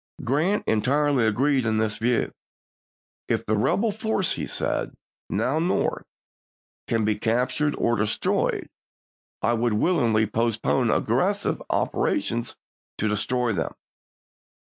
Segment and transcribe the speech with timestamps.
[0.23, 2.31] Grant entirely agreed in this view.
[3.27, 4.95] "If the rebel force," he said,"
[5.29, 6.05] now North,
[6.87, 8.67] can be cap tured or destroyed,
[9.43, 12.55] I would willingly postpone aggressive operations
[12.97, 13.73] to destroy them."